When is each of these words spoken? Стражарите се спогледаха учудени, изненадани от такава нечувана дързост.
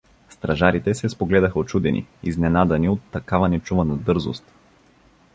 Стражарите 0.29 0.93
се 0.93 1.09
спогледаха 1.09 1.59
учудени, 1.59 2.07
изненадани 2.23 2.89
от 2.89 2.99
такава 3.11 3.49
нечувана 3.49 3.97
дързост. 3.97 4.45